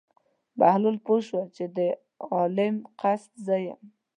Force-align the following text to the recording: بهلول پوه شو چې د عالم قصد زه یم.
بهلول 0.59 0.97
پوه 1.05 1.19
شو 1.27 1.41
چې 1.55 1.63
د 1.77 1.79
عالم 2.31 2.75
قصد 3.01 3.31
زه 3.45 3.55
یم. 3.67 3.81